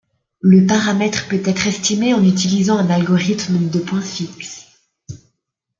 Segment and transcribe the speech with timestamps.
[0.39, 4.65] Le paramètre peut être estimé en utilisant un algorithme de point fixe.